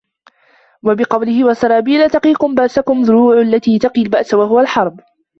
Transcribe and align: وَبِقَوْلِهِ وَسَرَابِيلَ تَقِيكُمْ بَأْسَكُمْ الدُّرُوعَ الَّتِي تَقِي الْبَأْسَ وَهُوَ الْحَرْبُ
وَبِقَوْلِهِ 0.83 1.43
وَسَرَابِيلَ 1.45 2.09
تَقِيكُمْ 2.09 2.55
بَأْسَكُمْ 2.55 3.01
الدُّرُوعَ 3.01 3.41
الَّتِي 3.41 3.79
تَقِي 3.79 4.01
الْبَأْسَ 4.01 4.33
وَهُوَ 4.33 4.59
الْحَرْبُ 4.59 4.99